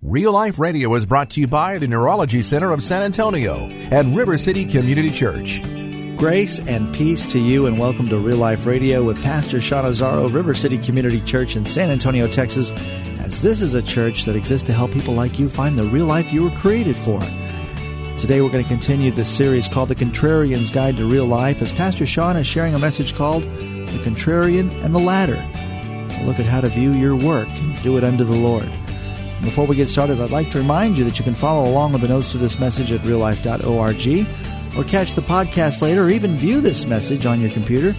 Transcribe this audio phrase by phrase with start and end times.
[0.00, 4.16] Real Life Radio is brought to you by the Neurology Center of San Antonio and
[4.16, 5.60] River City Community Church.
[6.16, 10.32] Grace and peace to you, and welcome to Real Life Radio with Pastor Sean Azzaro,
[10.32, 12.70] River City Community Church in San Antonio, Texas.
[13.18, 16.06] As this is a church that exists to help people like you find the real
[16.06, 17.20] life you were created for.
[18.18, 21.72] Today, we're going to continue this series called The Contrarian's Guide to Real Life, as
[21.72, 25.44] Pastor Sean is sharing a message called The Contrarian and the Ladder.
[26.24, 28.70] Look at how to view your work and do it unto the Lord.
[29.42, 32.02] Before we get started, I'd like to remind you that you can follow along with
[32.02, 34.26] the notes to this message at reallife.org
[34.76, 37.94] or catch the podcast later or even view this message on your computer.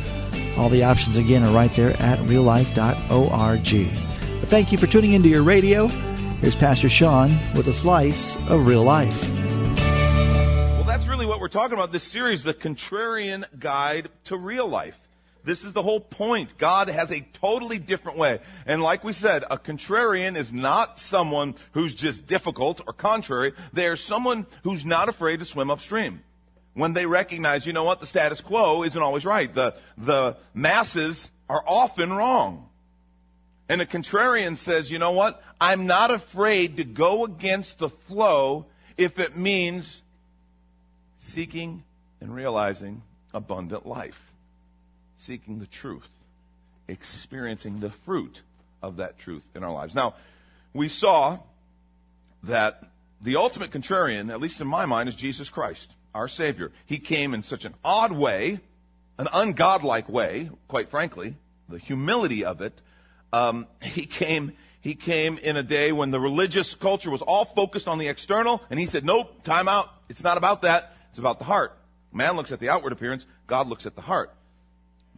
[0.58, 4.40] All the options again are right there at reallife.org.
[4.40, 5.88] But thank you for tuning into your radio.
[5.88, 9.30] Here's Pastor Sean with a slice of real life.
[9.36, 15.00] Well, that's really what we're talking about this series, The Contrarian Guide to Real Life.
[15.50, 16.60] This is the whole point.
[16.60, 18.38] God has a totally different way.
[18.68, 23.54] And like we said, a contrarian is not someone who's just difficult or contrary.
[23.74, 26.22] They are someone who's not afraid to swim upstream.
[26.76, 29.52] When they recognize, you know what, the status quo isn't always right.
[29.52, 32.70] The, the masses are often wrong.
[33.68, 38.68] And a contrarian says, you know what, I'm not afraid to go against the flow
[39.00, 40.04] if it means
[41.18, 41.86] seeking
[42.22, 43.02] and realizing
[43.34, 44.29] abundant life
[45.20, 46.10] seeking the truth,
[46.88, 48.42] experiencing the fruit
[48.82, 49.94] of that truth in our lives.
[49.94, 50.16] Now,
[50.74, 51.40] we saw
[52.44, 52.84] that
[53.22, 56.72] the ultimate contrarian, at least in my mind, is Jesus Christ, our Savior.
[56.86, 58.62] He came in such an odd way,
[59.18, 61.36] an ungodlike way, quite frankly,
[61.68, 62.82] the humility of it.
[63.32, 64.54] Um, he came.
[64.82, 68.64] He came in a day when the religious culture was all focused on the external,
[68.70, 69.94] and he said, "Nope, time out.
[70.08, 70.96] It's not about that.
[71.10, 71.78] It's about the heart.
[72.14, 73.26] Man looks at the outward appearance.
[73.46, 74.34] God looks at the heart."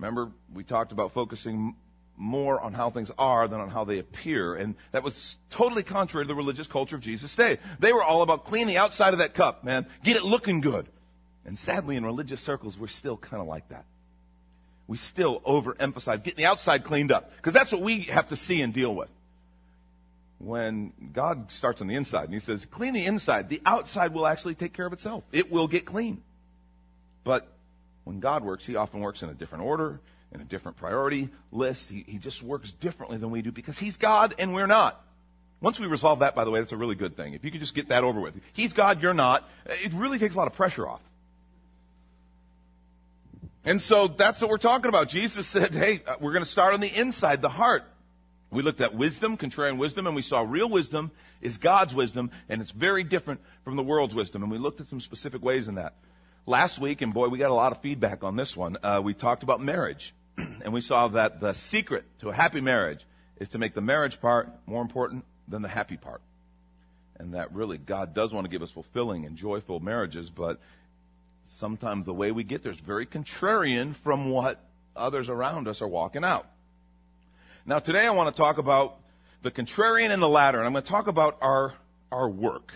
[0.01, 1.75] Remember, we talked about focusing
[2.17, 4.55] more on how things are than on how they appear.
[4.55, 7.59] And that was totally contrary to the religious culture of Jesus' day.
[7.77, 9.85] They were all about clean the outside of that cup, man.
[10.03, 10.87] Get it looking good.
[11.45, 13.85] And sadly, in religious circles, we're still kind of like that.
[14.87, 18.63] We still overemphasize getting the outside cleaned up because that's what we have to see
[18.63, 19.11] and deal with.
[20.39, 24.25] When God starts on the inside and He says, clean the inside, the outside will
[24.25, 25.23] actually take care of itself.
[25.31, 26.23] It will get clean.
[27.23, 27.47] But
[28.03, 29.99] when God works, He often works in a different order,
[30.33, 31.89] in a different priority list.
[31.89, 35.03] He, he just works differently than we do because He's God and we're not.
[35.61, 37.33] Once we resolve that, by the way, that's a really good thing.
[37.33, 38.33] If you could just get that over with.
[38.53, 39.47] He's God, you're not.
[39.65, 41.01] It really takes a lot of pressure off.
[43.63, 45.07] And so that's what we're talking about.
[45.07, 47.83] Jesus said, hey, uh, we're going to start on the inside, the heart.
[48.49, 52.61] We looked at wisdom, contrarian wisdom, and we saw real wisdom is God's wisdom, and
[52.61, 54.41] it's very different from the world's wisdom.
[54.41, 55.93] And we looked at some specific ways in that.
[56.47, 59.13] Last week, and boy, we got a lot of feedback on this one, uh, we
[59.13, 60.13] talked about marriage.
[60.37, 63.05] and we saw that the secret to a happy marriage
[63.39, 66.21] is to make the marriage part more important than the happy part.
[67.19, 70.59] And that really, God does want to give us fulfilling and joyful marriages, but
[71.43, 74.63] sometimes the way we get there is very contrarian from what
[74.95, 76.47] others around us are walking out.
[77.67, 78.97] Now, today I want to talk about
[79.43, 81.75] the contrarian and the ladder, and I'm going to talk about our,
[82.11, 82.73] our work.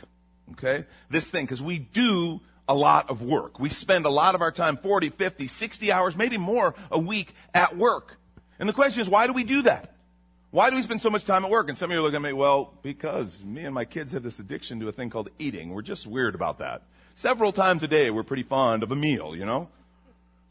[0.51, 0.85] Okay?
[1.09, 3.59] This thing, because we do a lot of work.
[3.59, 7.33] We spend a lot of our time, 40, 50, 60 hours, maybe more a week
[7.53, 8.17] at work.
[8.59, 9.95] And the question is, why do we do that?
[10.51, 11.67] Why do we spend so much time at work?
[11.67, 14.23] And some of you are looking at me, well, because me and my kids have
[14.23, 15.73] this addiction to a thing called eating.
[15.73, 16.83] We're just weird about that.
[17.15, 19.67] Several times a day, we're pretty fond of a meal, you know?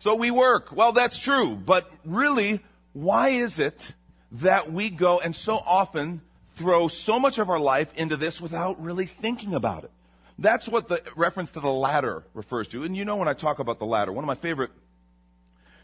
[0.00, 0.72] So we work.
[0.72, 1.56] Well, that's true.
[1.56, 2.60] But really,
[2.92, 3.92] why is it
[4.32, 6.20] that we go and so often
[6.56, 9.90] throw so much of our life into this without really thinking about it?
[10.38, 12.84] That's what the reference to the ladder refers to.
[12.84, 14.70] And you know when I talk about the ladder, one of my favorite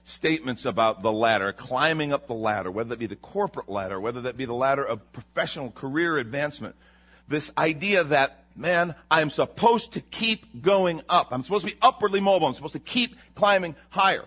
[0.05, 4.23] statements about the ladder, climbing up the ladder, whether that be the corporate ladder, whether
[4.23, 6.75] that be the ladder of professional career advancement,
[7.29, 11.29] this idea that, man, I'm supposed to keep going up.
[11.31, 12.49] I'm supposed to be upwardly mobile.
[12.49, 14.25] I'm supposed to keep climbing higher.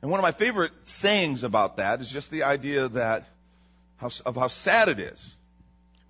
[0.00, 3.28] And one of my favorite sayings about that is just the idea that,
[3.98, 5.36] how, of how sad it is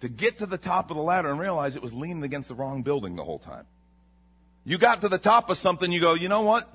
[0.00, 2.54] to get to the top of the ladder and realize it was leaning against the
[2.54, 3.66] wrong building the whole time.
[4.64, 6.72] You got to the top of something, you go, you know what?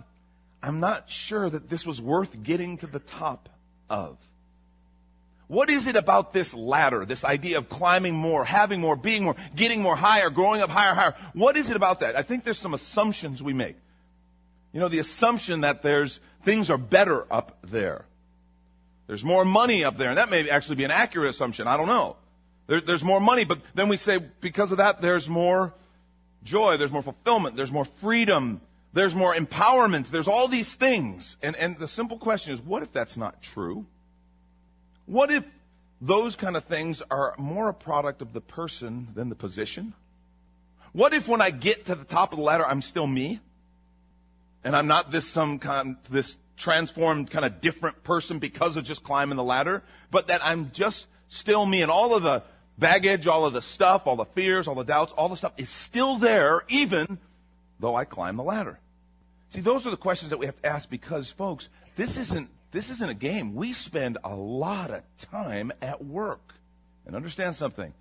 [0.62, 3.50] I'm not sure that this was worth getting to the top
[3.90, 4.18] of.
[5.48, 9.36] What is it about this ladder, this idea of climbing more, having more, being more,
[9.56, 11.14] getting more higher, growing up higher, higher?
[11.34, 12.16] What is it about that?
[12.16, 13.76] I think there's some assumptions we make.
[14.74, 18.06] You know, the assumption that there's things are better up there.
[19.06, 21.68] There's more money up there, and that may actually be an accurate assumption.
[21.68, 22.18] I don't know.
[22.68, 25.74] There, there's more money, but then we say because of that, there's more
[26.44, 28.62] joy, there's more fulfillment, there's more freedom,
[28.94, 31.38] there's more empowerment, there's all these things.
[31.44, 33.86] And, and the simple question is, what if that's not true?
[35.06, 35.46] What if
[36.02, 39.94] those kind of things are more a product of the person than the position?
[40.94, 43.42] What if when I get to the top of the ladder, I'm still me?
[44.64, 49.04] And I'm not this some kind, this transformed kind of different person because of just
[49.04, 52.44] climbing the ladder, but that I'm just still me and all of the
[52.78, 55.70] baggage, all of the stuff, all the fears, all the doubts, all the stuff is
[55.70, 57.18] still there even
[57.80, 58.80] though I climb the ladder.
[59.50, 62.90] See, those are the questions that we have to ask because folks, this isn't this
[62.90, 63.56] isn't a game.
[63.56, 66.56] We spend a lot of time at work.
[67.06, 67.94] And understand something.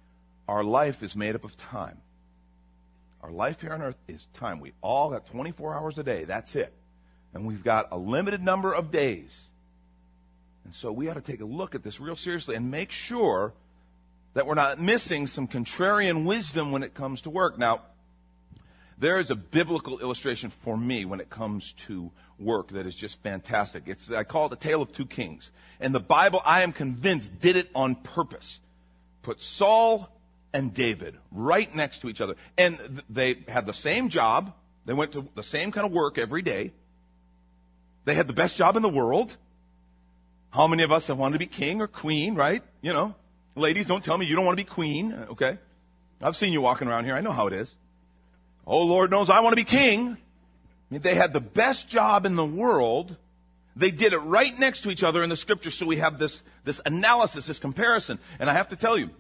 [0.49, 1.99] Our life is made up of time.
[3.23, 4.59] Our life here on earth is time.
[4.61, 6.25] We all got 24 hours a day.
[6.25, 6.73] That's it.
[7.33, 9.49] And we've got a limited number of days.
[10.65, 13.53] And so we ought to take a look at this real seriously and make sure
[14.35, 17.59] that we're not missing some contrarian wisdom when it comes to work.
[17.59, 17.83] Now,
[18.99, 23.23] there is a biblical illustration for me when it comes to work that is just
[23.23, 23.85] fantastic.
[23.87, 25.51] It's, I call it the tale of two kings.
[25.81, 28.61] And the Bible, I am convinced, did it on purpose.
[29.23, 30.09] Put Saul
[30.53, 32.37] and David right next to each other.
[32.59, 34.53] And they had the same job.
[34.85, 36.73] They went to the same kind of work every day.
[38.05, 39.37] They had the best job in the world.
[40.51, 42.63] How many of us have wanted to be king or queen, right?
[42.81, 43.15] You know,
[43.55, 45.59] ladies, don't tell me you don't want to be queen, okay?
[46.23, 47.15] I've seen you walking around here.
[47.15, 47.75] I know how it is.
[48.67, 50.11] Oh, Lord knows I want to be king.
[50.11, 50.17] I
[50.91, 53.17] mean, they had the best job in the world.
[53.77, 56.43] They did it right next to each other in the scripture, so we have this,
[56.65, 58.19] this analysis, this comparison.
[58.39, 59.11] And I have to tell you,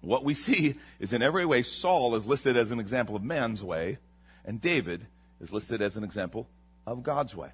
[0.00, 3.62] what we see is in every way, Saul is listed as an example of man's
[3.62, 3.98] way,
[4.44, 5.06] and David
[5.40, 6.48] is listed as an example
[6.86, 7.50] of God's way.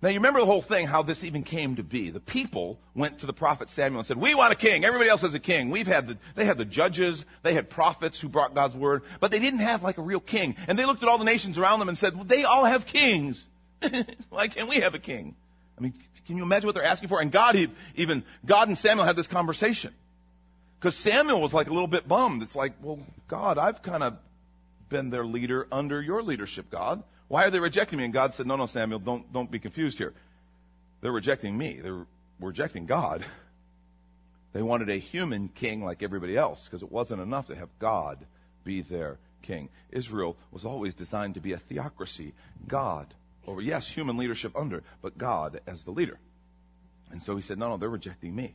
[0.00, 2.10] Now, you remember the whole thing, how this even came to be.
[2.10, 4.84] The people went to the prophet Samuel and said, We want a king.
[4.84, 5.70] Everybody else has a king.
[5.70, 9.32] We've had the, they had the judges, they had prophets who brought God's word, but
[9.32, 10.54] they didn't have like a real king.
[10.68, 12.86] And they looked at all the nations around them and said, well, They all have
[12.86, 13.44] kings.
[14.28, 15.34] Why can't we have a king?
[15.76, 15.94] I mean,
[16.26, 17.20] can you imagine what they're asking for?
[17.20, 17.56] And God,
[17.96, 19.94] even, God and Samuel had this conversation.
[20.78, 22.42] Because Samuel was like a little bit bummed.
[22.42, 24.18] It's like, well, God, I've kind of
[24.88, 27.02] been their leader under your leadership, God.
[27.28, 28.04] Why are they rejecting me?
[28.04, 30.14] And God said, No, no, Samuel, don't, don't be confused here.
[31.00, 31.80] They're rejecting me.
[31.82, 32.06] They're
[32.40, 33.24] rejecting God.
[34.54, 38.26] They wanted a human king like everybody else because it wasn't enough to have God
[38.64, 39.68] be their king.
[39.90, 42.32] Israel was always designed to be a theocracy.
[42.66, 43.12] God
[43.46, 46.18] over, yes, human leadership under, but God as the leader.
[47.10, 48.54] And so he said, No, no, they're rejecting me.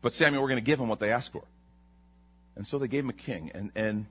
[0.00, 1.44] But Samuel, we're going to give them what they asked for.
[2.56, 3.50] And so they gave him a king.
[3.54, 4.06] And, and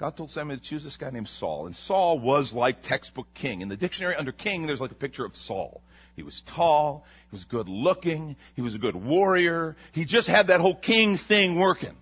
[0.00, 1.66] God told Samuel to choose this guy named Saul.
[1.66, 3.60] And Saul was like textbook king.
[3.60, 5.82] In the dictionary under king, there's like a picture of Saul.
[6.16, 7.04] He was tall.
[7.30, 8.36] He was good looking.
[8.56, 9.76] He was a good warrior.
[9.92, 11.94] He just had that whole king thing working.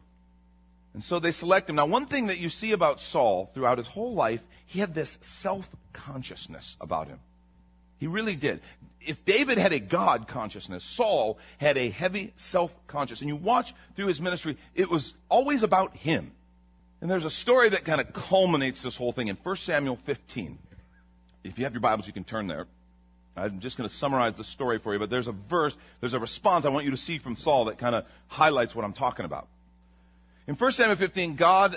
[0.94, 1.74] And so they select him.
[1.74, 5.18] Now, one thing that you see about Saul throughout his whole life, he had this
[5.20, 7.18] self consciousness about him.
[7.98, 8.60] He really did.
[9.00, 13.22] If David had a God consciousness, Saul had a heavy self conscious.
[13.22, 16.30] And you watch through his ministry, it was always about him.
[17.00, 20.58] And there's a story that kind of culminates this whole thing in 1 Samuel 15.
[21.44, 22.66] If you have your Bibles, you can turn there.
[23.36, 26.18] I'm just going to summarize the story for you, but there's a verse, there's a
[26.18, 29.24] response I want you to see from Saul that kind of highlights what I'm talking
[29.24, 29.46] about.
[30.48, 31.76] In 1 Samuel 15, God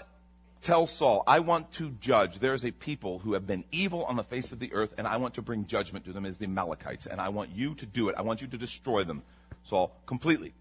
[0.63, 2.39] tells Saul, I want to judge.
[2.39, 5.05] There is a people who have been evil on the face of the earth, and
[5.05, 7.85] I want to bring judgment to them as the Amalekites, and I want you to
[7.85, 8.15] do it.
[8.17, 9.21] I want you to destroy them,
[9.63, 10.53] Saul, completely.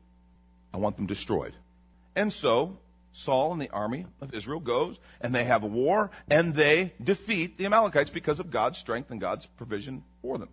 [0.74, 1.54] I want them destroyed.
[2.14, 2.78] And so
[3.12, 7.58] Saul and the army of Israel goes and they have a war and they defeat
[7.58, 10.48] the Amalekites because of God's strength and God's provision for them.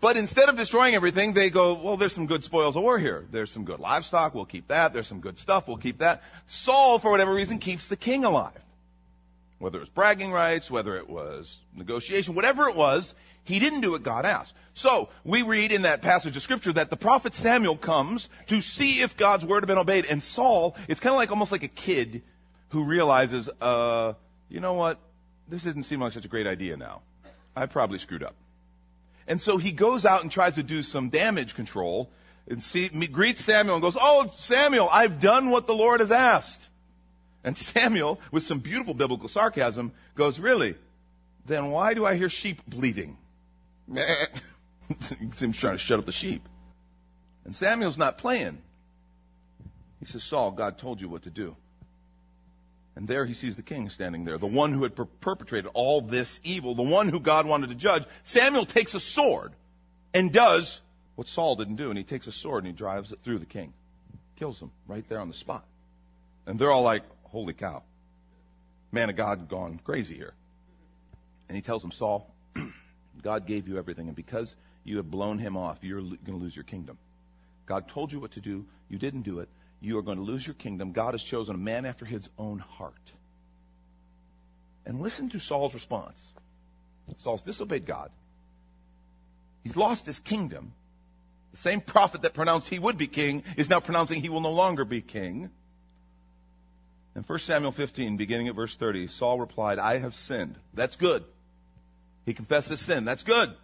[0.00, 3.26] But instead of destroying everything, they go, well, there's some good spoils of war here.
[3.30, 4.34] There's some good livestock.
[4.34, 4.94] We'll keep that.
[4.94, 5.68] There's some good stuff.
[5.68, 6.22] We'll keep that.
[6.46, 8.58] Saul, for whatever reason, keeps the king alive.
[9.58, 13.14] Whether it was bragging rights, whether it was negotiation, whatever it was,
[13.44, 14.54] he didn't do what God asked.
[14.80, 19.02] So, we read in that passage of scripture that the prophet Samuel comes to see
[19.02, 20.06] if God's word had been obeyed.
[20.06, 22.22] And Saul, it's kind of like almost like a kid
[22.70, 24.14] who realizes, uh,
[24.48, 24.98] you know what?
[25.46, 27.02] This doesn't seem like such a great idea now.
[27.54, 28.34] I probably screwed up.
[29.28, 32.08] And so he goes out and tries to do some damage control
[32.48, 36.70] and see, greets Samuel and goes, Oh, Samuel, I've done what the Lord has asked.
[37.44, 40.74] And Samuel, with some beautiful biblical sarcasm, goes, Really?
[41.44, 43.18] Then why do I hear sheep bleating?
[45.32, 46.48] Seems trying to shut up the sheep.
[47.44, 48.58] And Samuel's not playing.
[49.98, 51.56] He says, Saul, God told you what to do.
[52.96, 56.00] And there he sees the king standing there, the one who had per- perpetrated all
[56.00, 58.04] this evil, the one who God wanted to judge.
[58.24, 59.52] Samuel takes a sword
[60.12, 60.80] and does
[61.14, 63.46] what Saul didn't do, and he takes a sword and he drives it through the
[63.46, 63.72] king,
[64.36, 65.64] kills him right there on the spot.
[66.46, 67.82] And they're all like, holy cow.
[68.92, 70.34] Man of God gone crazy here.
[71.48, 72.29] And he tells him, Saul,
[73.20, 76.56] God gave you everything, and because you have blown him off, you're going to lose
[76.56, 76.98] your kingdom.
[77.66, 79.48] God told you what to do, you didn't do it,
[79.80, 80.92] you are going to lose your kingdom.
[80.92, 83.12] God has chosen a man after his own heart.
[84.84, 86.32] And listen to Saul's response.
[87.16, 88.10] Saul's disobeyed God.
[89.62, 90.72] He's lost his kingdom.
[91.52, 94.52] The same prophet that pronounced he would be king is now pronouncing he will no
[94.52, 95.50] longer be king.
[97.16, 100.56] In 1 Samuel 15, beginning at verse 30, Saul replied, I have sinned.
[100.74, 101.24] That's good.
[102.26, 103.04] He confessed his sin.
[103.04, 103.54] That's good.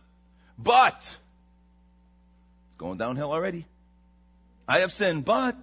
[0.59, 0.99] But,
[2.69, 3.67] it's going downhill already.
[4.69, 5.57] I have sinned, but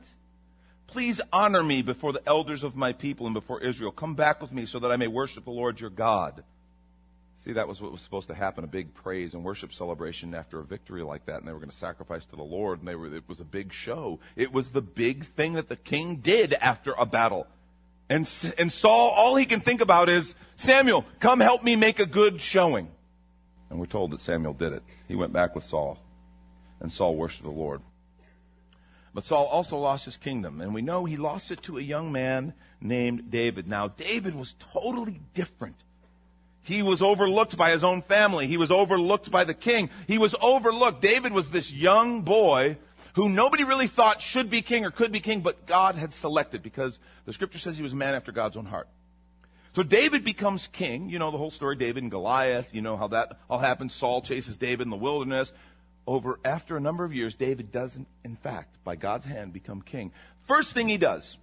[0.87, 3.91] please honor me before the elders of my people and before Israel.
[3.91, 6.43] Come back with me so that I may worship the Lord your God.
[7.43, 10.59] See, that was what was supposed to happen a big praise and worship celebration after
[10.59, 11.39] a victory like that.
[11.39, 13.45] And they were going to sacrifice to the Lord, and they were, it was a
[13.45, 14.19] big show.
[14.37, 17.47] It was the big thing that the king did after a battle.
[18.09, 22.05] And, and Saul, all he can think about is, Samuel, come help me make a
[22.05, 22.89] good showing.
[23.69, 24.83] And we're told that Samuel did it.
[25.07, 25.97] He went back with Saul,
[26.79, 27.81] and Saul worshiped the Lord.
[29.13, 32.11] But Saul also lost his kingdom, and we know he lost it to a young
[32.11, 33.67] man named David.
[33.67, 35.75] Now, David was totally different.
[36.61, 38.47] He was overlooked by his own family.
[38.47, 39.89] He was overlooked by the king.
[40.07, 41.01] He was overlooked.
[41.01, 42.77] David was this young boy
[43.13, 46.63] who nobody really thought should be king or could be king, but God had selected
[46.63, 48.87] because the scripture says he was a man after God's own heart.
[49.75, 51.09] So David becomes king.
[51.09, 52.73] You know the whole story, David and Goliath.
[52.73, 53.91] You know how that all happened.
[53.91, 55.51] Saul chases David in the wilderness.
[56.05, 60.11] Over after a number of years, David doesn't, in fact, by God's hand, become king.
[60.47, 61.37] First thing he does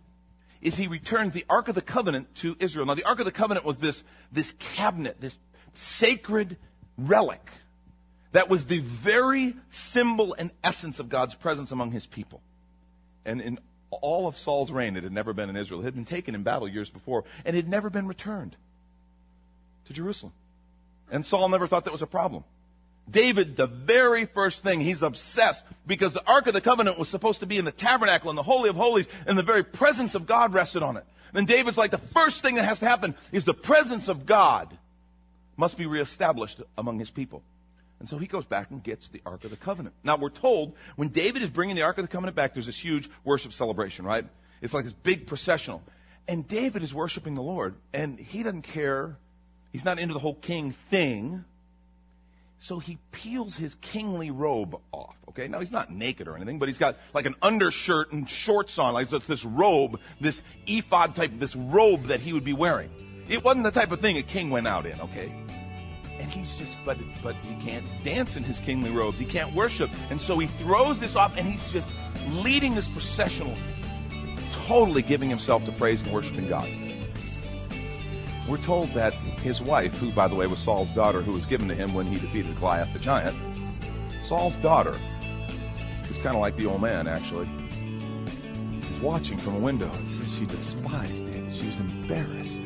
[0.61, 2.87] is he returns the Ark of the Covenant to Israel.
[2.87, 5.39] Now the Ark of the Covenant was this, this cabinet, this
[5.75, 6.57] sacred
[6.99, 7.51] relic
[8.33, 12.41] that was the very symbol and essence of God's presence among his people.
[13.25, 13.59] And in
[13.91, 15.81] all of Saul's reign, it had never been in Israel.
[15.81, 18.57] It had been taken in battle years before, and it had never been returned
[19.87, 20.33] to Jerusalem.
[21.11, 22.45] And Saul never thought that was a problem.
[23.11, 27.41] David, the very first thing, he's obsessed because the Ark of the Covenant was supposed
[27.41, 30.27] to be in the tabernacle in the Holy of Holies, and the very presence of
[30.27, 31.05] God rested on it.
[31.33, 34.77] Then David's like, the first thing that has to happen is the presence of God
[35.57, 37.43] must be reestablished among his people.
[38.01, 39.95] And so he goes back and gets the Ark of the Covenant.
[40.03, 42.83] Now we're told when David is bringing the Ark of the Covenant back, there's this
[42.83, 44.25] huge worship celebration, right?
[44.63, 45.83] It's like this big processional.
[46.27, 49.19] And David is worshiping the Lord, and he doesn't care.
[49.73, 51.45] He's not into the whole king thing.
[52.59, 55.17] So he peels his kingly robe off.
[55.31, 58.79] Okay, now he's not naked or anything, but he's got like an undershirt and shorts
[58.79, 62.91] on, like it's this robe, this ephod type, this robe that he would be wearing.
[63.29, 65.01] It wasn't the type of thing a king went out in.
[65.01, 65.33] Okay,
[66.31, 69.19] he's just, but, but he can't dance in his kingly robes.
[69.19, 69.91] He can't worship.
[70.11, 71.95] And so he throws this off and he's just
[72.31, 73.55] leading this processional,
[74.67, 76.69] totally giving himself to praise and worshiping God.
[78.49, 81.69] We're told that his wife, who, by the way, was Saul's daughter, who was given
[81.69, 83.37] to him when he defeated Goliath the giant,
[84.25, 87.49] Saul's daughter, who's kind of like the old man, actually,
[88.93, 91.55] is watching from a window and says she despised David.
[91.55, 92.60] She was embarrassed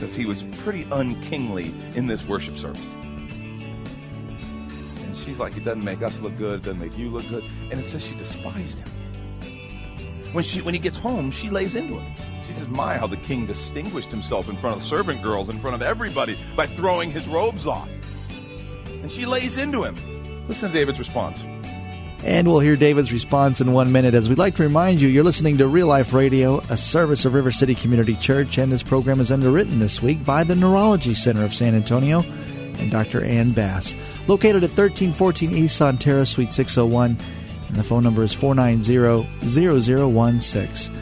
[0.00, 2.88] because he was pretty unkingly in this worship service.
[5.04, 7.44] And she's like, it doesn't make us look good, it doesn't make you look good.
[7.70, 8.88] And it says she despised him.
[10.32, 12.14] When, she, when he gets home, she lays into him.
[12.46, 15.76] She says, My, how the king distinguished himself in front of servant girls, in front
[15.76, 17.90] of everybody, by throwing his robes off.
[18.88, 19.96] And she lays into him.
[20.48, 21.44] Listen to David's response.
[22.24, 24.14] And we'll hear David's response in one minute.
[24.14, 27.32] As we'd like to remind you, you're listening to Real Life Radio, a service of
[27.32, 31.42] River City Community Church, and this program is underwritten this week by the Neurology Center
[31.44, 32.22] of San Antonio
[32.78, 33.24] and Dr.
[33.24, 33.94] Ann Bass.
[34.26, 37.16] Located at 1314 East Sonterra, Suite 601,
[37.68, 40.94] and the phone number is 490-0016.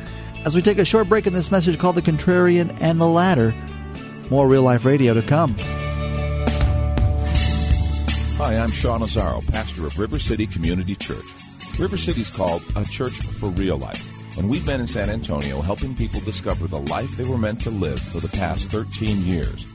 [0.47, 3.53] As we take a short break in this message called The Contrarian and the Ladder,
[4.31, 5.57] more Real Life Radio to come.
[8.39, 11.27] Hi, I'm Sean Azzaro, pastor of River City Community Church.
[11.77, 15.93] River City's called a church for real life, and we've been in San Antonio helping
[15.97, 19.67] people discover the life they were meant to live for the past 13 years.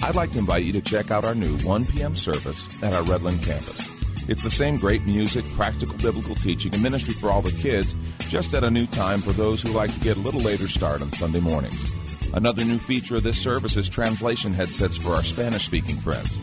[0.00, 2.14] I'd like to invite you to check out our new 1 p.m.
[2.14, 4.28] service at our Redland campus.
[4.28, 7.96] It's the same great music, practical biblical teaching, and ministry for all the kids,
[8.28, 11.02] just at a new time for those who like to get a little later start
[11.02, 11.92] on Sunday mornings.
[12.32, 16.38] Another new feature of this service is translation headsets for our Spanish speaking friends.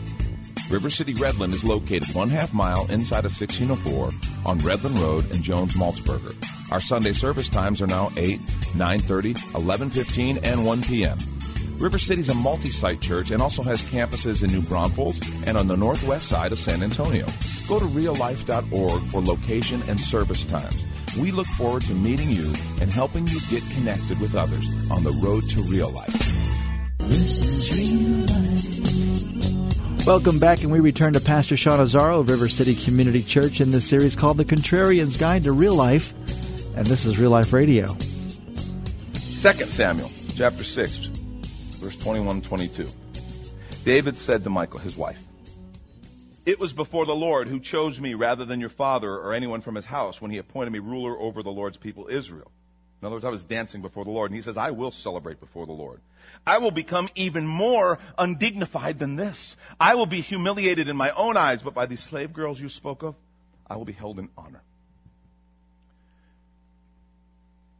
[0.68, 4.06] River City Redland is located one half mile inside of 1604
[4.44, 6.34] on Redland Road in Jones Maltsberger.
[6.72, 8.40] Our Sunday service times are now 8,
[8.74, 11.16] 9:30, 11:15, and 1 p.m.
[11.78, 15.68] River City is a multi-site church and also has campuses in New Braunfels and on
[15.68, 17.26] the northwest side of San Antonio.
[17.68, 20.84] Go to reallife.org for location and service times.
[21.16, 25.12] We look forward to meeting you and helping you get connected with others on the
[25.22, 26.18] road to real life.
[26.98, 29.55] This is real life.
[30.06, 33.72] Welcome back, and we return to Pastor Sean Azzaro of River City Community Church in
[33.72, 36.12] this series called The Contrarian's Guide to Real Life.
[36.76, 37.88] And this is Real Life Radio.
[37.88, 39.16] 2
[39.64, 40.96] Samuel chapter 6,
[41.80, 42.86] verse 21 22.
[43.82, 45.24] David said to Michal, his wife,
[46.44, 49.74] It was before the Lord who chose me rather than your father or anyone from
[49.74, 52.52] his house when he appointed me ruler over the Lord's people Israel.
[53.00, 54.30] In other words, I was dancing before the Lord.
[54.30, 56.00] And he says, I will celebrate before the Lord.
[56.46, 59.56] I will become even more undignified than this.
[59.78, 63.02] I will be humiliated in my own eyes, but by these slave girls you spoke
[63.02, 63.14] of,
[63.68, 64.62] I will be held in honor.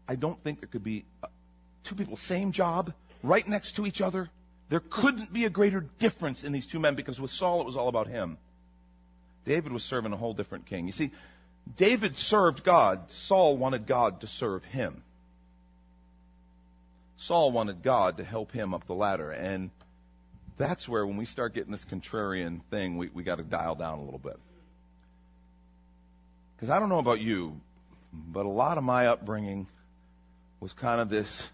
[0.08, 1.28] I don't think there could be uh,
[1.82, 2.92] two people, same job,
[3.22, 4.30] right next to each other.
[4.68, 7.76] There couldn't be a greater difference in these two men because with Saul it was
[7.76, 8.38] all about him.
[9.44, 10.86] David was serving a whole different king.
[10.86, 11.10] You see,
[11.76, 13.10] David served God.
[13.10, 15.02] Saul wanted God to serve him.
[17.26, 19.32] Saul wanted God to help him up the ladder.
[19.32, 19.70] And
[20.56, 23.98] that's where, when we start getting this contrarian thing, we, we got to dial down
[23.98, 24.38] a little bit.
[26.54, 27.60] Because I don't know about you,
[28.12, 29.66] but a lot of my upbringing
[30.60, 31.48] was kind of this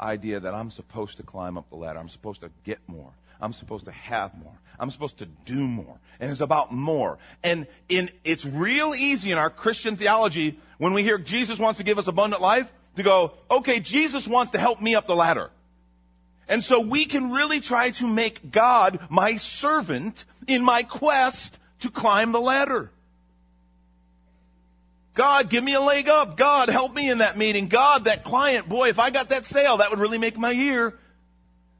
[0.00, 1.98] idea that I'm supposed to climb up the ladder.
[1.98, 3.12] I'm supposed to get more.
[3.42, 4.58] I'm supposed to have more.
[4.78, 5.98] I'm supposed to do more.
[6.18, 7.18] And it's about more.
[7.44, 11.84] And in, it's real easy in our Christian theology when we hear Jesus wants to
[11.84, 15.50] give us abundant life to go, okay, Jesus wants to help me up the ladder.
[16.48, 21.90] And so we can really try to make God my servant in my quest to
[21.90, 22.90] climb the ladder.
[25.14, 26.36] God, give me a leg up.
[26.36, 27.68] God, help me in that meeting.
[27.68, 30.98] God, that client, boy, if I got that sale, that would really make my year.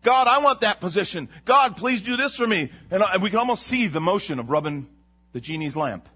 [0.03, 1.29] God, I want that position.
[1.45, 2.71] God, please do this for me.
[2.91, 4.89] And uh, we can almost see the motion of rubbing
[5.33, 6.09] the genie's lamp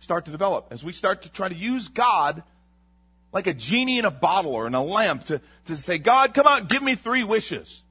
[0.00, 2.42] start to develop as we start to try to use God
[3.32, 6.46] like a genie in a bottle or in a lamp to, to say, God, come
[6.46, 7.82] out, give me three wishes.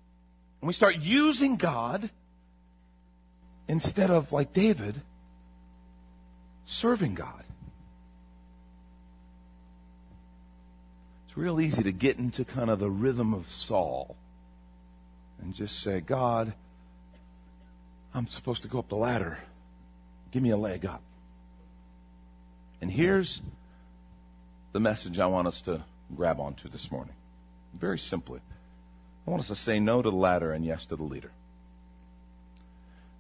[0.62, 2.10] And we start using God
[3.68, 5.02] instead of, like David,
[6.66, 7.44] serving God.
[11.28, 14.16] It's real easy to get into kind of the rhythm of Saul
[15.42, 16.54] and just say, God,
[18.14, 19.40] I'm supposed to go up the ladder.
[20.32, 21.02] Give me a leg up.
[22.82, 23.42] And here's
[24.72, 25.84] the message I want us to
[26.16, 27.14] grab onto this morning.
[27.74, 28.40] Very simply,
[29.26, 31.32] I want us to say no to the ladder and yes to the leader.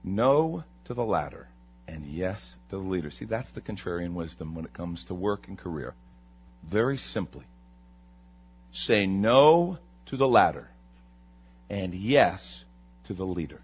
[0.03, 1.47] No to the ladder
[1.87, 3.11] and yes to the leader.
[3.11, 5.93] See, that's the contrarian wisdom when it comes to work and career.
[6.63, 7.45] Very simply,
[8.71, 10.69] Say no to the ladder
[11.69, 12.63] and yes
[13.05, 13.61] to the leader.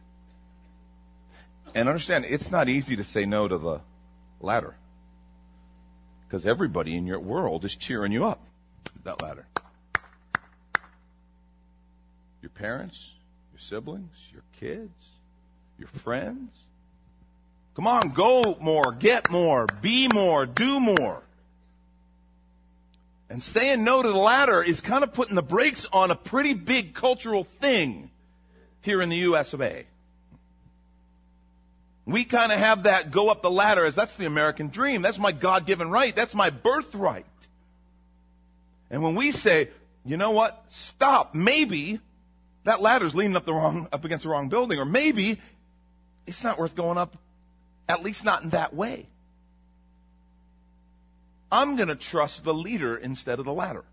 [1.74, 3.80] And understand, it's not easy to say no to the
[4.42, 4.76] ladder
[6.28, 8.42] because everybody in your world is cheering you up
[9.08, 9.46] that ladder.
[12.42, 13.12] Your parents,
[13.54, 15.06] your siblings, your kids,
[15.80, 16.52] your friends.
[17.76, 21.22] Come on, go more, get more, be more, do more.
[23.30, 26.54] And saying no to the ladder is kind of putting the brakes on a pretty
[26.54, 28.10] big cultural thing
[28.82, 29.86] here in the US of A.
[32.08, 35.02] We kind of have that go up the ladder as that's the American dream.
[35.02, 36.16] That's my God given right.
[36.16, 37.26] That's my birthright.
[38.90, 39.70] And when we say,
[40.06, 40.64] you know what?
[40.70, 41.36] Stop.
[41.36, 42.00] Maybe
[42.64, 45.42] that ladder's leaning up the wrong, up against the wrong building, or maybe
[46.26, 47.18] it's not worth going up,
[47.90, 49.08] at least not in that way.
[51.52, 53.84] I'm going to trust the leader instead of the ladder.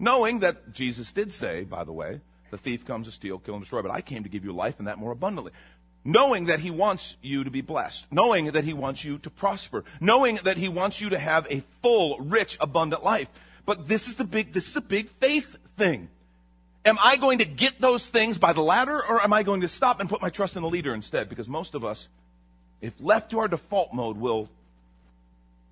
[0.00, 3.62] Knowing that Jesus did say, by the way, the thief comes to steal, kill, and
[3.62, 5.52] destroy, but I came to give you life and that more abundantly.
[6.04, 8.06] Knowing that he wants you to be blessed.
[8.10, 9.84] Knowing that he wants you to prosper.
[10.00, 13.28] Knowing that he wants you to have a full, rich, abundant life.
[13.66, 16.08] But this is the big, this is a big faith thing.
[16.84, 19.68] Am I going to get those things by the ladder or am I going to
[19.68, 21.28] stop and put my trust in the leader instead?
[21.28, 22.08] Because most of us,
[22.80, 24.48] if left to our default mode, will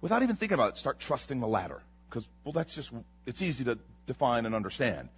[0.00, 1.80] without even thinking about it, start trusting the ladder.
[2.08, 2.92] Because, well, that's just,
[3.24, 5.08] it's easy to define and understand.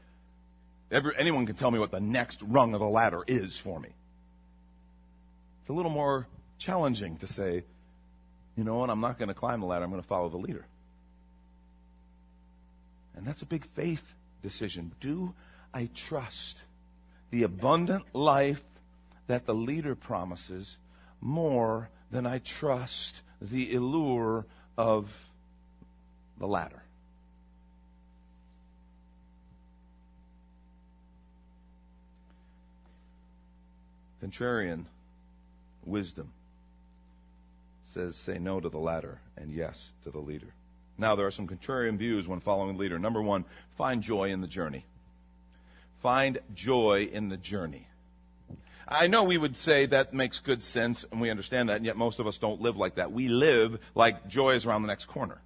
[0.91, 3.91] Every, anyone can tell me what the next rung of the ladder is for me.
[5.69, 6.27] It's a little more
[6.57, 7.63] challenging to say,
[8.57, 10.39] you know what, I'm not going to climb the ladder, I'm going to follow the
[10.39, 10.65] leader.
[13.15, 14.93] And that's a big faith decision.
[14.99, 15.35] Do
[15.75, 16.63] I trust
[17.31, 18.63] the abundant life
[19.27, 20.79] that the leader promises
[21.21, 24.47] more than I trust the allure
[24.79, 25.29] of
[26.39, 26.83] the ladder?
[34.25, 34.87] Contrarian
[35.89, 36.33] wisdom
[37.85, 40.55] says, say no to the ladder and yes to the leader.
[40.99, 42.99] Now, there are some contrarian views when following the leader.
[42.99, 43.45] Number one,
[43.77, 44.85] find joy in the journey.
[46.03, 47.89] Find joy in the journey.
[48.87, 51.97] I know we would say that makes good sense and we understand that, and yet
[51.97, 53.13] most of us don't live like that.
[53.13, 55.41] We live like joy is around the next corner.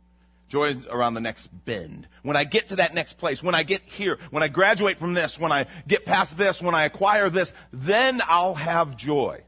[0.49, 2.07] Joy is around the next bend.
[2.23, 5.15] When I get to that next place, when I get here, when I graduate from
[5.15, 9.43] this, when I get past this, when I acquire this, then I'll have joy.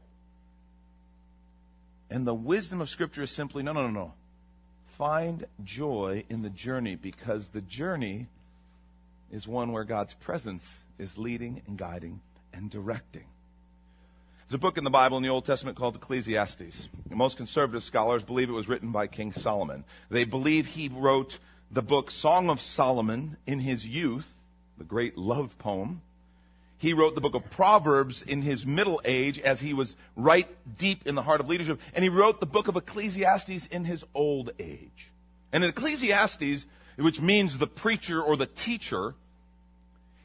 [2.09, 4.13] And the wisdom of Scripture is simply no, no, no, no.
[4.87, 8.27] Find joy in the journey because the journey
[9.31, 12.21] is one where God's presence is leading and guiding
[12.53, 13.25] and directing.
[14.47, 16.89] There's a book in the Bible in the Old Testament called Ecclesiastes.
[17.09, 19.83] Most conservative scholars believe it was written by King Solomon.
[20.09, 21.39] They believe he wrote
[21.71, 24.31] the book Song of Solomon in his youth,
[24.77, 26.01] the great love poem.
[26.77, 31.07] He wrote the book of Proverbs in his middle age as he was right deep
[31.07, 31.79] in the heart of leadership.
[31.93, 35.11] And he wrote the book of Ecclesiastes in his old age.
[35.53, 36.65] And in Ecclesiastes,
[36.97, 39.15] which means the preacher or the teacher,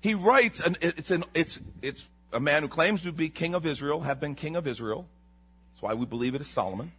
[0.01, 3.65] he writes, and it's, an, it's, it's a man who claims to be king of
[3.65, 5.07] Israel, have been king of Israel.
[5.73, 6.93] That's why we believe it is Solomon.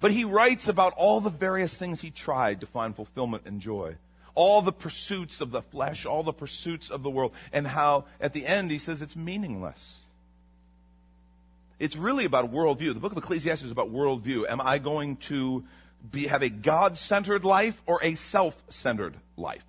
[0.00, 3.96] But he writes about all the various things he tried to find fulfillment and joy
[4.34, 8.32] all the pursuits of the flesh, all the pursuits of the world, and how at
[8.32, 10.00] the end he says it's meaningless.
[11.78, 12.94] It's really about worldview.
[12.94, 14.48] The book of Ecclesiastes is about worldview.
[14.48, 15.64] Am I going to
[16.10, 19.64] be, have a God centered life or a self centered life?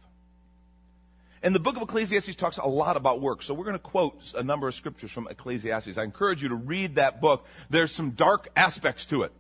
[1.42, 3.44] And the book of Ecclesiastes talks a lot about work.
[3.44, 5.98] So we're going to quote a number of scriptures from Ecclesiastes.
[5.98, 7.46] I encourage you to read that book.
[7.70, 9.34] There's some dark aspects to it.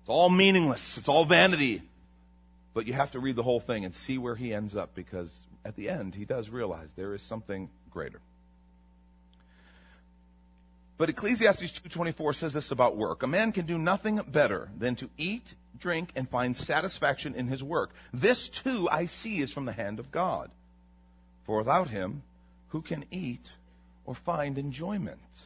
[0.00, 0.98] It's all meaningless.
[0.98, 1.82] It's all vanity.
[2.76, 5.46] But you have to read the whole thing and see where he ends up because
[5.64, 8.20] at the end he does realize there is something greater.
[10.98, 13.22] But Ecclesiastes 2:24 says this about work.
[13.22, 17.64] A man can do nothing better than to eat, drink and find satisfaction in his
[17.64, 17.94] work.
[18.12, 20.50] This too I see is from the hand of God.
[21.46, 22.24] For without him
[22.68, 23.52] who can eat
[24.04, 25.44] or find enjoyment?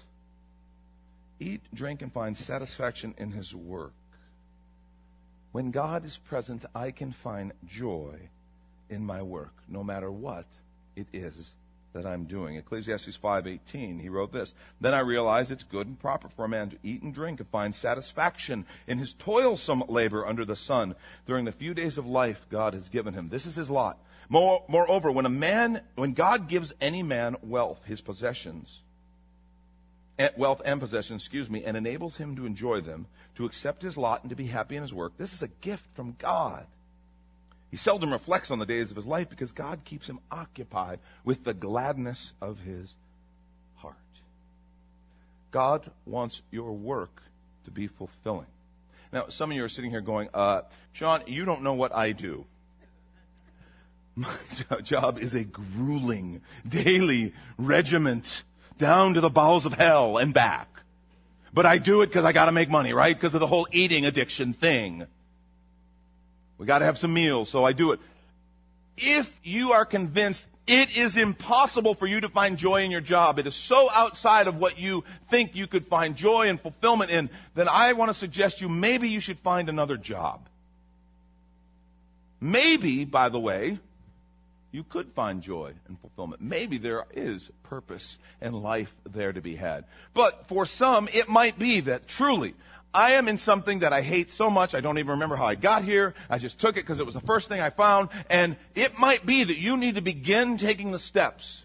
[1.38, 3.93] Eat, drink and find satisfaction in his work.
[5.53, 8.29] When God is present, I can find joy
[8.89, 10.47] in my work, no matter what
[10.95, 11.53] it is
[11.93, 12.55] that I'm doing.
[12.55, 16.71] Ecclesiastes 5:18, he wrote this, "Then I realized it's good and proper for a man
[16.71, 20.95] to eat and drink and find satisfaction in his toilsome labor under the sun
[21.27, 23.29] during the few days of life God has given him.
[23.29, 23.99] This is his lot.
[24.29, 28.83] Moreover, when a man, when God gives any man wealth, his possessions,
[30.37, 33.06] wealth and possession, excuse me, and enables him to enjoy them,
[33.37, 35.12] to accept his lot, and to be happy in his work.
[35.16, 36.66] This is a gift from God.
[37.70, 41.44] He seldom reflects on the days of his life because God keeps him occupied with
[41.44, 42.94] the gladness of his
[43.76, 43.94] heart.
[45.52, 47.22] God wants your work
[47.64, 48.46] to be fulfilling.
[49.12, 52.12] Now, some of you are sitting here going, uh, Sean, you don't know what I
[52.12, 52.44] do.
[54.16, 54.35] My
[54.83, 58.42] job is a grueling daily regiment
[58.81, 60.69] down to the bowels of hell and back.
[61.53, 63.14] But I do it because I got to make money, right?
[63.14, 65.07] Because of the whole eating addiction thing.
[66.59, 68.01] We got to have some meals, so I do it.
[68.97, 73.38] If you are convinced it is impossible for you to find joy in your job,
[73.38, 77.29] it is so outside of what you think you could find joy and fulfillment in,
[77.55, 80.49] then I want to suggest you maybe you should find another job.
[82.40, 83.81] Maybe, by the way,
[84.72, 86.40] you could find joy and fulfillment.
[86.40, 89.85] Maybe there is purpose and life there to be had.
[90.14, 92.54] But for some, it might be that truly,
[92.92, 95.54] I am in something that I hate so much, I don't even remember how I
[95.54, 96.14] got here.
[96.28, 98.09] I just took it because it was the first thing I found.
[98.28, 101.64] And it might be that you need to begin taking the steps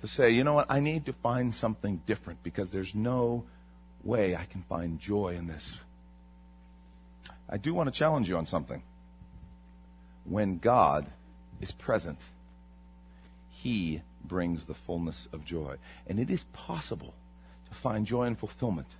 [0.00, 3.44] to say, you know what, I need to find something different because there's no
[4.02, 5.76] way I can find joy in this.
[7.48, 8.82] I do want to challenge you on something.
[10.24, 11.06] When God
[11.60, 12.18] is present,
[13.48, 15.76] He brings the fullness of joy.
[16.06, 17.14] And it is possible
[17.68, 18.96] to find joy and fulfillment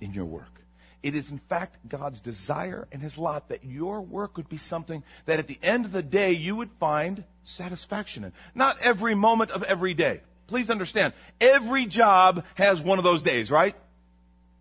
[0.00, 0.60] in your work.
[1.02, 5.02] It is, in fact, God's desire and His lot that your work would be something
[5.26, 8.32] that at the end of the day you would find satisfaction in.
[8.54, 10.22] Not every moment of every day.
[10.46, 13.74] Please understand, every job has one of those days, right?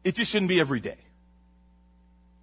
[0.04, 0.98] It just shouldn't be every day.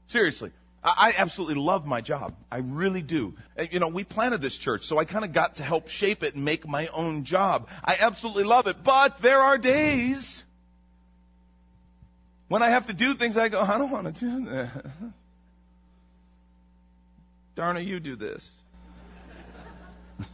[0.06, 0.50] Seriously.
[0.82, 2.34] I absolutely love my job.
[2.50, 3.34] I really do.
[3.58, 6.22] Uh, you know, we planted this church, so I kind of got to help shape
[6.22, 7.68] it and make my own job.
[7.84, 8.82] I absolutely love it.
[8.82, 10.42] But there are days
[12.48, 14.86] when I have to do things I go, I don't want to do that.
[17.54, 18.50] Darna, you do this.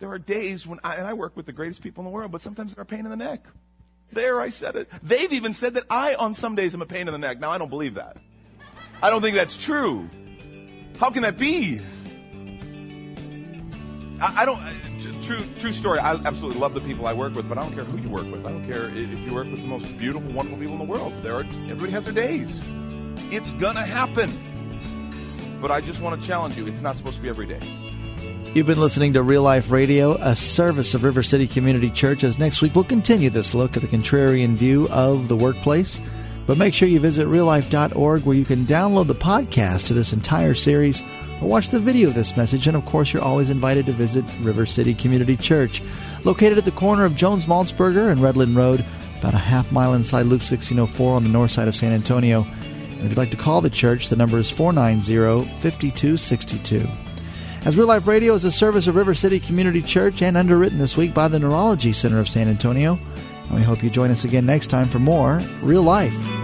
[0.00, 2.32] there are days when I, and I work with the greatest people in the world,
[2.32, 3.46] but sometimes they're a pain in the neck.
[4.14, 4.88] There, I said it.
[5.02, 7.40] They've even said that I, on some days, am a pain in the neck.
[7.40, 8.16] Now, I don't believe that.
[9.02, 10.08] I don't think that's true.
[10.98, 11.80] How can that be?
[14.20, 14.60] I, I don't.
[14.60, 15.98] Uh, I, true, true story.
[15.98, 18.30] I absolutely love the people I work with, but I don't care who you work
[18.30, 18.46] with.
[18.46, 21.12] I don't care if you work with the most beautiful, wonderful people in the world.
[21.22, 22.60] There are, everybody has their days.
[23.32, 24.30] It's gonna happen.
[25.60, 26.66] But I just want to challenge you.
[26.66, 27.83] It's not supposed to be every day.
[28.54, 32.22] You've been listening to Real Life Radio, a service of River City Community Church.
[32.22, 36.00] As next week we'll continue this look at the contrarian view of the workplace.
[36.46, 40.54] But make sure you visit reallife.org where you can download the podcast to this entire
[40.54, 41.02] series
[41.42, 42.68] or watch the video of this message.
[42.68, 45.82] And of course, you're always invited to visit River City Community Church,
[46.22, 48.84] located at the corner of Jones Maltsberger and Redland Road,
[49.18, 52.44] about a half mile inside Loop 1604 on the north side of San Antonio.
[52.44, 57.13] And if you'd like to call the church, the number is 490 5262.
[57.64, 60.98] As Real Life Radio is a service of River City Community Church and underwritten this
[60.98, 62.98] week by the Neurology Center of San Antonio.
[63.44, 66.43] And we hope you join us again next time for more Real Life.